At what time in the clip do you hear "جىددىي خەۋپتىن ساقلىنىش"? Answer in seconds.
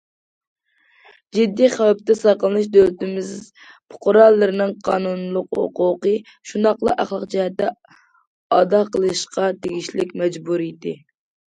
1.37-2.69